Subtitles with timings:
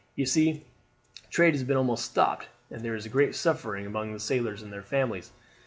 [0.15, 0.65] You see
[1.29, 4.81] trade has been almost stopped, and there is great suffering among the sailors and their
[4.81, 5.29] families.